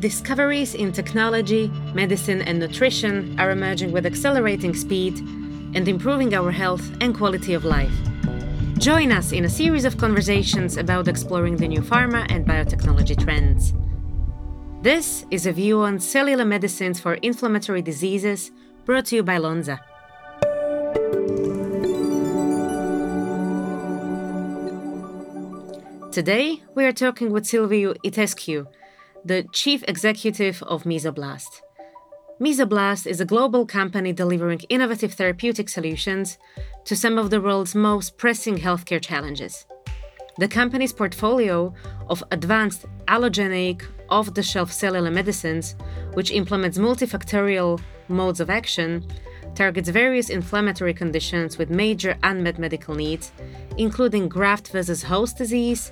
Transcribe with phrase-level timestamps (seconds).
[0.00, 5.18] Discoveries in technology, medicine, and nutrition are emerging with accelerating speed
[5.74, 7.92] and improving our health and quality of life.
[8.78, 13.74] Join us in a series of conversations about exploring the new pharma and biotechnology trends.
[14.82, 18.52] This is a view on cellular medicines for inflammatory diseases
[18.84, 19.80] brought to you by Lonza.
[26.12, 28.68] Today, we are talking with Silviu Itescu,
[29.24, 31.60] the chief executive of Mesoblast.
[32.40, 36.38] Mesoblast is a global company delivering innovative therapeutic solutions
[36.84, 39.66] to some of the world's most pressing healthcare challenges.
[40.38, 41.74] The company's portfolio
[42.08, 45.74] of advanced allogeneic off the shelf cellular medicines,
[46.14, 49.04] which implements multifactorial modes of action,
[49.56, 53.32] targets various inflammatory conditions with major unmet medical needs,
[53.76, 55.90] including graft versus host disease,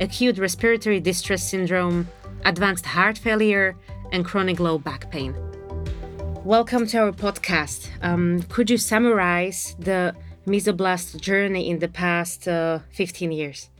[0.00, 2.06] acute respiratory distress syndrome,
[2.44, 3.76] advanced heart failure,
[4.12, 5.34] and chronic low back pain.
[6.44, 7.88] Welcome to our podcast.
[8.02, 10.14] Um, could you summarize the
[10.46, 13.70] Mesoblast journey in the past uh, 15 years?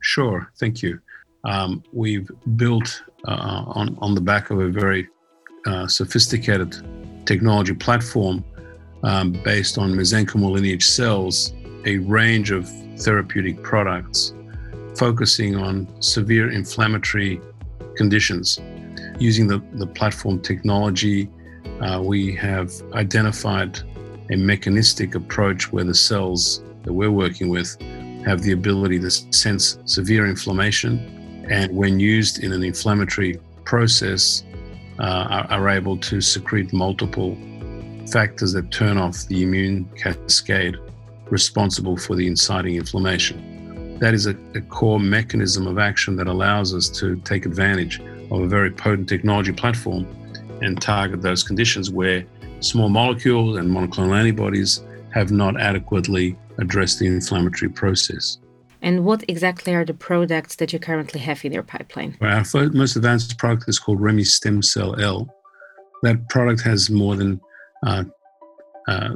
[0.00, 1.00] Sure, thank you.
[1.44, 5.08] Um, we've built uh, on, on the back of a very
[5.66, 6.76] uh, sophisticated
[7.26, 8.44] technology platform
[9.02, 11.52] um, based on mesenchymal lineage cells,
[11.86, 12.68] a range of
[13.00, 14.32] therapeutic products
[14.96, 17.40] focusing on severe inflammatory
[17.96, 18.58] conditions.
[19.18, 21.28] Using the, the platform technology,
[21.80, 23.78] uh, we have identified
[24.30, 27.76] a mechanistic approach where the cells that we're working with
[28.24, 34.44] have the ability to sense severe inflammation and when used in an inflammatory process
[35.00, 37.36] uh, are, are able to secrete multiple
[38.10, 40.76] factors that turn off the immune cascade
[41.30, 43.51] responsible for the inciting inflammation
[44.02, 48.00] that is a, a, core mechanism of action that allows us to take advantage
[48.32, 50.04] of a very potent technology platform
[50.60, 52.26] and target those conditions where
[52.58, 54.82] small molecules and monoclonal antibodies
[55.14, 58.38] have not adequately addressed the inflammatory process.
[58.82, 62.16] And what exactly are the products that you currently have in your pipeline?
[62.20, 65.32] Well, our first, most advanced product is called Remestemcel-L.
[66.02, 67.40] That product has more than
[67.86, 68.02] uh,
[68.88, 69.14] uh,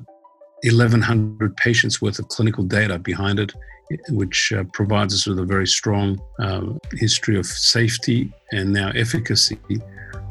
[0.62, 3.52] 1,100 patients worth of clinical data behind it
[4.08, 6.62] which uh, provides us with a very strong uh,
[6.94, 9.58] history of safety and now efficacy.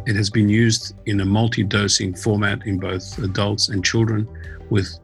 [0.06, 4.28] It has been used in a multi dosing format in both adults and children
[4.70, 5.00] with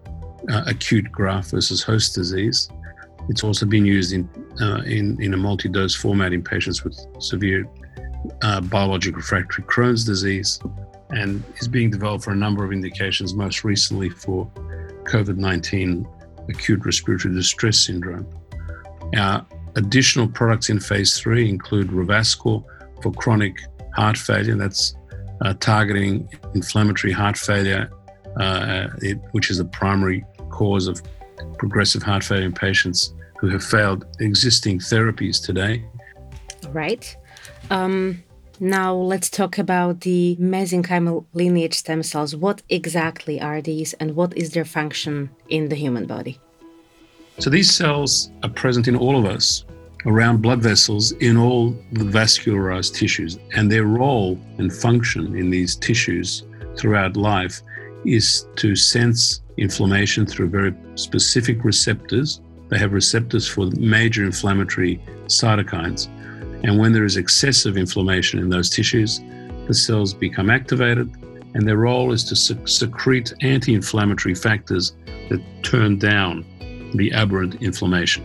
[0.49, 2.69] uh, acute graft versus host disease.
[3.29, 6.99] It's also been used in, uh, in, in, a multi dose format in patients with
[7.19, 7.67] severe
[8.41, 10.59] uh, biologic refractory Crohn's disease
[11.11, 14.49] and is being developed for a number of indications, most recently for
[15.11, 16.07] COVID 19
[16.49, 18.27] acute respiratory distress syndrome.
[19.15, 19.45] Our
[19.75, 22.63] additional products in phase three include Revascor
[23.01, 23.55] for chronic
[23.93, 24.55] heart failure.
[24.55, 24.95] That's
[25.41, 27.91] uh, targeting inflammatory heart failure,
[28.39, 31.01] uh, it, which is the primary cause of
[31.57, 35.83] progressive heart failure in patients who have failed existing therapies today.
[36.69, 37.15] Right.
[37.69, 38.23] Um,
[38.61, 42.35] now let's talk about the mesenchymal lineage stem cells.
[42.35, 46.39] What exactly are these, and what is their function in the human body?
[47.39, 49.65] So these cells are present in all of us,
[50.05, 53.39] around blood vessels, in all the vascularized tissues.
[53.55, 56.43] And their role and function in these tissues
[56.77, 57.61] throughout life
[58.05, 62.41] is to sense inflammation through very specific receptors.
[62.69, 66.09] They have receptors for major inflammatory cytokines.
[66.63, 69.19] And when there is excessive inflammation in those tissues,
[69.67, 71.11] the cells become activated,
[71.53, 74.95] and their role is to secrete anti inflammatory factors
[75.29, 76.45] that turn down
[76.95, 78.23] the aberrant inflammation.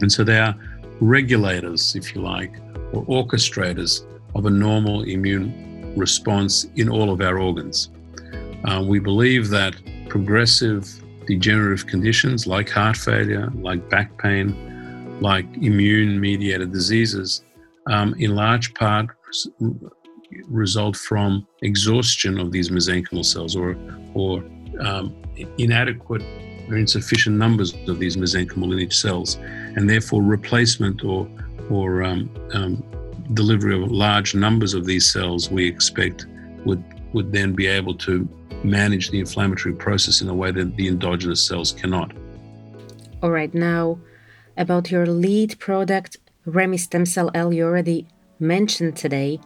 [0.00, 0.54] And so they are
[1.00, 2.52] regulators, if you like,
[2.92, 4.02] or orchestrators
[4.34, 7.90] of a normal immune response in all of our organs.
[8.64, 9.74] Uh, we believe that
[10.08, 14.65] progressive degenerative conditions like heart failure, like back pain,
[15.20, 17.44] like immune mediated diseases,
[17.86, 19.08] um, in large part
[20.48, 23.76] result from exhaustion of these mesenchymal cells or,
[24.14, 24.44] or
[24.80, 25.14] um,
[25.58, 26.22] inadequate
[26.68, 29.36] or insufficient numbers of these mesenchymal lineage cells,
[29.76, 31.28] and therefore replacement or
[31.70, 32.82] or um, um,
[33.34, 36.26] delivery of large numbers of these cells, we expect
[36.64, 36.82] would
[37.12, 38.28] would then be able to
[38.64, 42.12] manage the inflammatory process in a way that the endogenous cells cannot.
[43.22, 43.98] All right, now
[44.56, 46.16] about your lead product,
[46.46, 48.06] Remestemcel-L, you already
[48.38, 49.40] mentioned today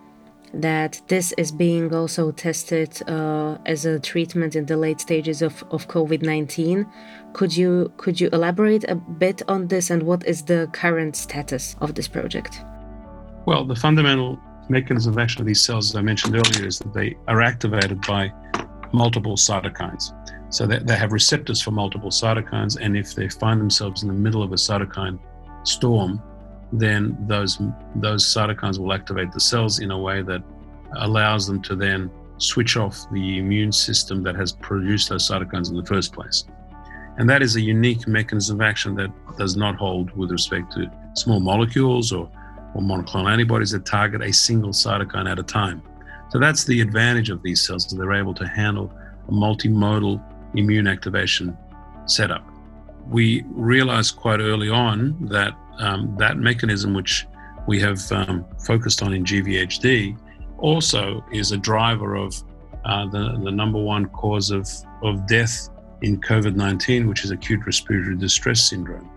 [0.53, 5.63] that this is being also tested uh, as a treatment in the late stages of,
[5.71, 6.91] of COVID-19.
[7.33, 11.77] Could you could you elaborate a bit on this and what is the current status
[11.81, 12.61] of this project?
[13.47, 16.93] Well, the fundamental mechanism of action of these cells, as I mentioned earlier, is that
[16.93, 18.33] they are activated by
[18.93, 20.13] multiple cytokines.
[20.51, 24.15] So they, they have receptors for multiple cytokines, and if they find themselves in the
[24.15, 25.19] middle of a cytokine
[25.65, 26.23] storm,
[26.73, 27.59] then those
[27.97, 30.43] those cytokines will activate the cells in a way that
[30.97, 35.77] allows them to then switch off the immune system that has produced those cytokines in
[35.77, 36.45] the first place.
[37.19, 40.91] And that is a unique mechanism of action that does not hold with respect to
[41.15, 42.31] small molecules or,
[42.75, 45.83] or monoclonal antibodies that target a single cytokine at a time.
[46.31, 48.91] So that's the advantage of these cells, that they're able to handle
[49.29, 50.23] a multimodal
[50.55, 51.57] immune activation
[52.07, 52.45] setup.
[53.09, 57.27] We realized quite early on that um, that mechanism, which
[57.67, 60.19] we have um, focused on in GVHD,
[60.59, 62.35] also is a driver of
[62.85, 64.69] uh, the, the number one cause of,
[65.03, 65.69] of death
[66.03, 69.11] in COVID 19, which is acute respiratory distress syndrome.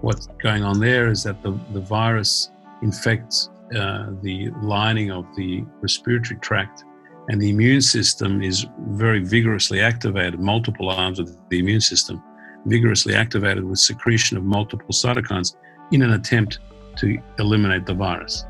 [0.00, 2.50] What's going on there is that the, the virus
[2.82, 6.84] infects uh, the lining of the respiratory tract,
[7.30, 12.20] and the immune system is very vigorously activated, multiple arms of the immune system
[12.66, 15.54] vigorously activated with secretion of multiple cytokines
[15.92, 16.58] in an attempt
[16.96, 18.44] to eliminate the virus.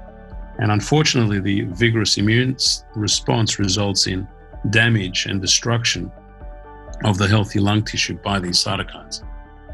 [0.58, 2.56] And unfortunately, the vigorous immune
[2.94, 4.26] response results in
[4.70, 6.10] damage and destruction
[7.04, 9.22] of the healthy lung tissue by these cytokines.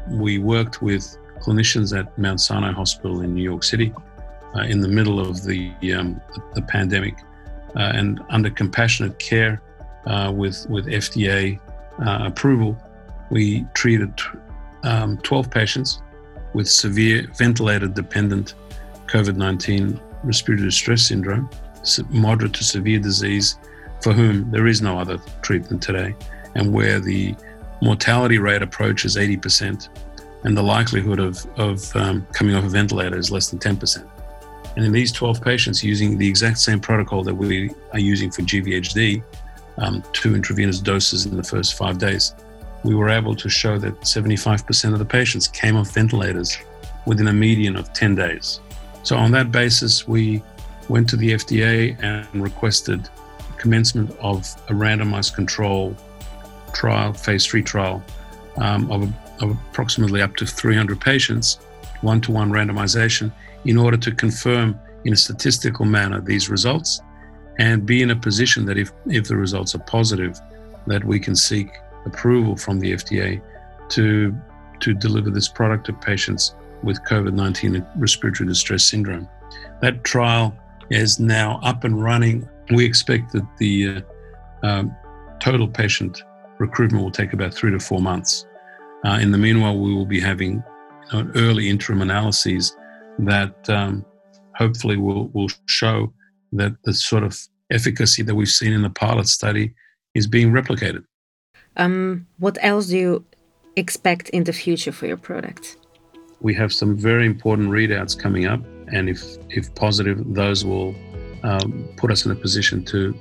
[0.09, 3.93] We worked with clinicians at Mount Sinai Hospital in New York City
[4.53, 6.19] uh, in the middle of the, um,
[6.55, 7.15] the pandemic
[7.79, 9.61] and under compassionate care
[10.05, 11.59] uh, with, with FDA
[12.05, 12.77] uh, approval,
[13.29, 14.13] we treated
[14.83, 16.01] um, 12 patients
[16.53, 18.55] with severe ventilator dependent
[19.07, 21.49] COVID 19 respiratory distress syndrome,
[22.09, 23.57] moderate to severe disease,
[24.01, 26.15] for whom there is no other treatment today
[26.55, 27.35] and where the
[27.81, 29.89] mortality rate approaches 80%
[30.43, 34.07] and the likelihood of, of um, coming off a ventilator is less than 10%.
[34.77, 38.43] And in these 12 patients, using the exact same protocol that we are using for
[38.43, 39.23] GVHD,
[39.79, 42.35] um, two intravenous doses in the first five days,
[42.83, 46.59] we were able to show that 75% of the patients came off ventilators
[47.07, 48.59] within a median of 10 days.
[49.01, 50.43] So, on that basis, we
[50.89, 53.09] went to the FDA and requested
[53.57, 55.95] commencement of a randomized control
[56.73, 58.03] trial, phase three trial,
[58.57, 61.55] um, of, of approximately up to 300 patients,
[62.01, 63.31] one to one randomization,
[63.67, 67.01] in order to confirm in a statistical manner these results
[67.59, 70.39] and be in a position that if, if the results are positive,
[70.87, 71.69] that we can seek
[72.05, 73.41] approval from the FDA
[73.89, 74.35] to,
[74.79, 79.27] to deliver this product to patients with COVID 19 respiratory distress syndrome.
[79.81, 80.55] That trial
[80.89, 82.47] is now up and running.
[82.71, 84.03] We expect that the
[84.63, 84.95] uh, um,
[85.39, 86.23] total patient
[86.57, 88.45] recruitment will take about three to four months.
[89.03, 90.63] Uh, in the meanwhile, we will be having
[91.11, 92.75] you know, early interim analyses
[93.19, 94.05] that um,
[94.55, 96.13] hopefully will, will show
[96.53, 97.37] that the sort of
[97.71, 99.73] efficacy that we've seen in the pilot study
[100.13, 101.03] is being replicated.
[101.75, 103.25] Um, what else do you
[103.75, 105.77] expect in the future for your product?
[106.39, 108.61] We have some very important readouts coming up,
[108.91, 110.95] and if if positive, those will
[111.43, 113.15] um, put us in a position to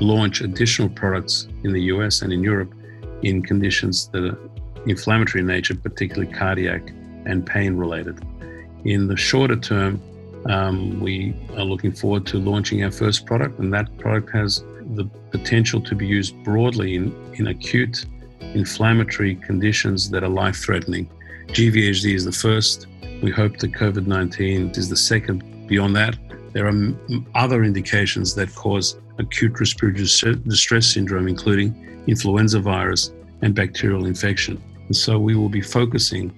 [0.00, 2.72] launch additional products in the US and in Europe
[3.22, 4.38] in conditions that are
[4.86, 6.82] inflammatory in nature, particularly cardiac
[7.26, 8.18] and pain related.
[8.84, 10.00] In the shorter term,
[10.46, 14.62] um, we are looking forward to launching our first product, and that product has
[14.94, 18.06] the potential to be used broadly in, in acute
[18.40, 21.08] inflammatory conditions that are life threatening.
[21.48, 22.86] GVHD is the first.
[23.22, 25.66] We hope that COVID 19 is the second.
[25.66, 26.16] Beyond that,
[26.52, 26.74] there are
[27.34, 29.92] other indications that cause acute respiratory
[30.46, 33.12] distress syndrome, including influenza virus
[33.42, 34.62] and bacterial infection.
[34.86, 36.32] And so we will be focusing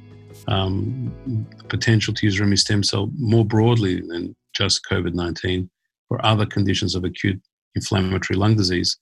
[0.48, 5.68] um, potential to use remestemcel more broadly than just COVID 19
[6.08, 7.40] for other conditions of acute
[7.74, 8.98] inflammatory lung disease.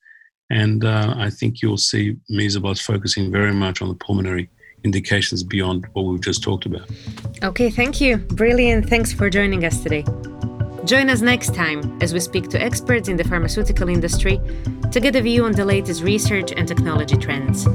[0.51, 4.49] And uh, I think you'll see Mesoblast focusing very much on the pulmonary
[4.85, 6.89] indications beyond what we've just talked about.
[7.43, 8.19] Okay, thank you.
[8.19, 8.89] Brilliant.
[8.89, 10.05] Thanks for joining us today.
[10.85, 14.41] Join us next time as we speak to experts in the pharmaceutical industry
[14.91, 17.67] to get a view on the latest research and technology trends.